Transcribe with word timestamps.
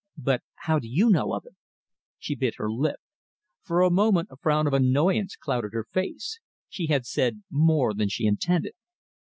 "But 0.17 0.41
how 0.55 0.79
do 0.79 0.87
you 0.87 1.11
know 1.11 1.31
of 1.31 1.45
it?" 1.45 1.53
She 2.17 2.33
bit 2.33 2.55
her 2.57 2.71
lip. 2.71 2.99
For 3.61 3.83
a 3.83 3.91
moment 3.91 4.29
a 4.31 4.37
frown 4.37 4.65
of 4.65 4.73
annoyance 4.73 5.35
clouded 5.35 5.73
her 5.73 5.85
face. 5.91 6.39
She 6.67 6.87
had 6.87 7.05
said 7.05 7.43
more 7.51 7.93
than 7.93 8.09
she 8.09 8.25
intended. 8.25 8.73